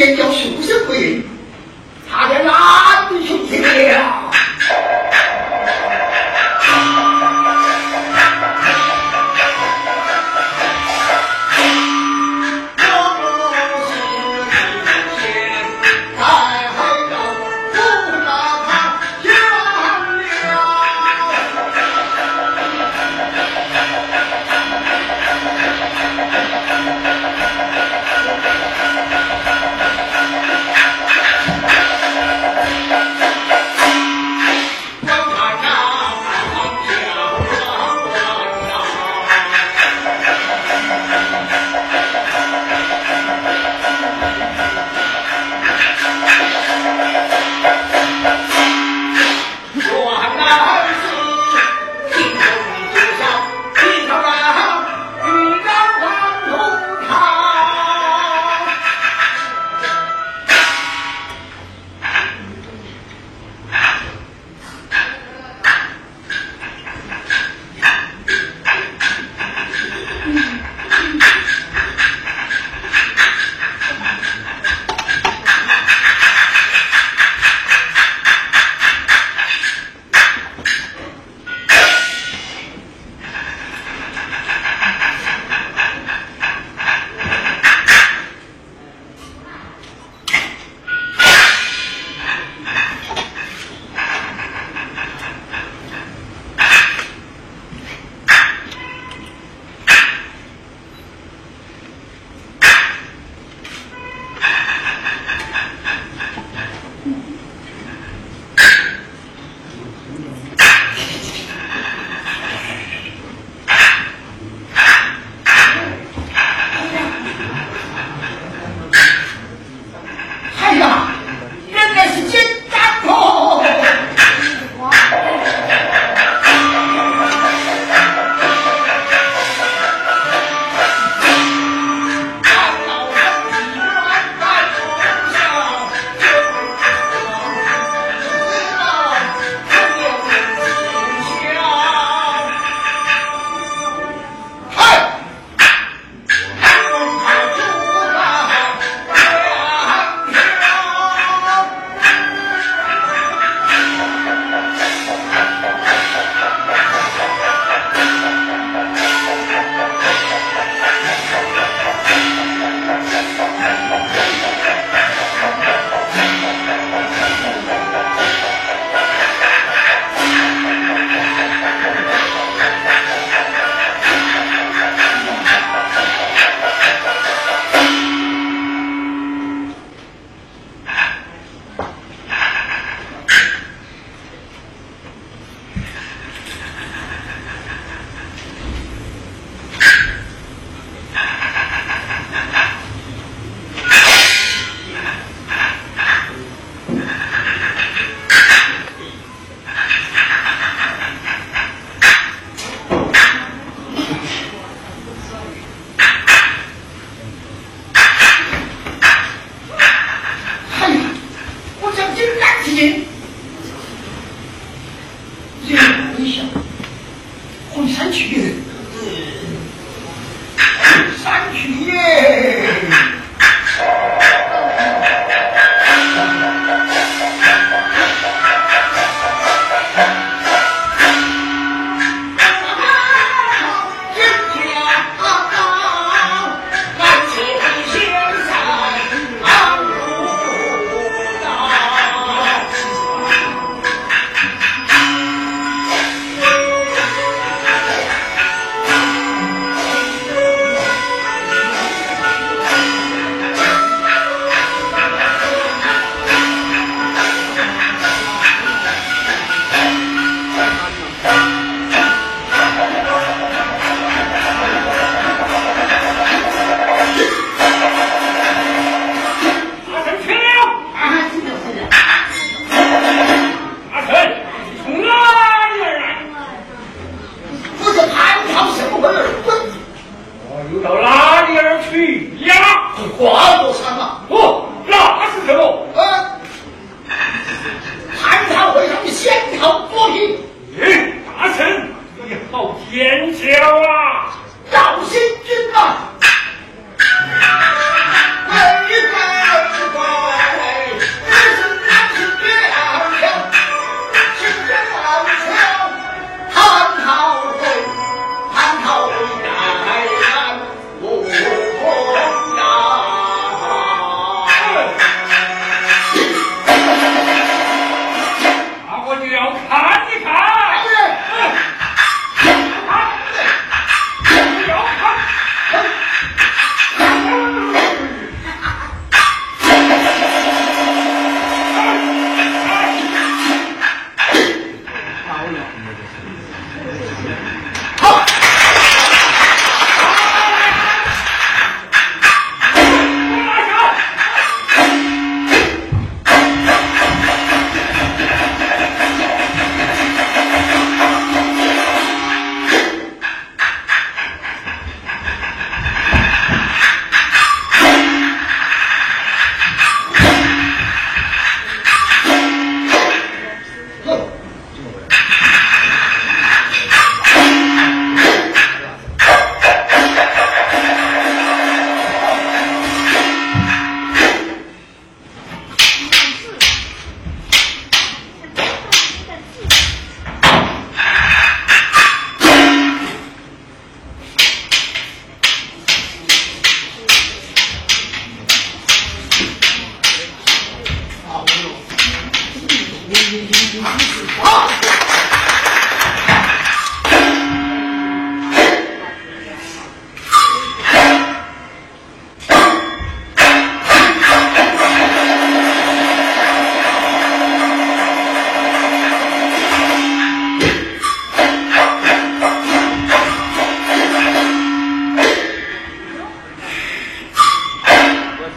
[0.00, 1.39] C'est un.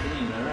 [0.04, 0.53] happening around.